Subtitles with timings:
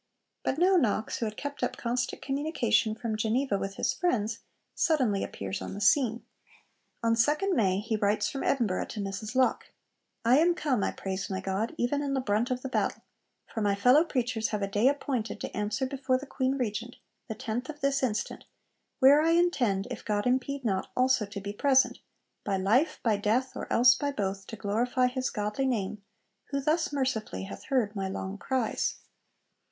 [0.41, 4.39] But now Knox, who had kept up constant communication from Geneva with his friends,
[4.73, 6.25] suddenly appears on the scene.
[7.03, 9.67] On 2d May he writes from Edinburgh to Mrs Locke:
[10.25, 13.03] 'I am come, I praise my God, even in the brunt of the battle:
[13.45, 16.95] for my fellow preachers have a day appointed to answer before the Queen Regent,
[17.27, 18.45] the 10th of this instant,
[18.97, 21.99] where I intend, if God impede not, also to be present:
[22.43, 26.01] by life, by death, or else by both, to glorify His godly name,
[26.45, 28.95] who thus mercifully hath heard my long cries.'